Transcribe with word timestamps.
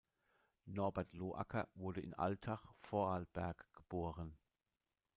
Norbert 0.65 1.13
Loacker 1.13 1.69
wurde 1.75 2.01
in 2.01 2.15
Altach, 2.15 2.73
Vorarlberg 2.79 3.67
geboren. 3.75 4.35